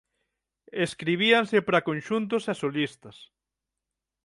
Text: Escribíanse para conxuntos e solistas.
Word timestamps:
Escribíanse 0.85 1.57
para 1.65 1.85
conxuntos 1.89 2.43
e 2.51 2.53
solistas. 2.61 3.17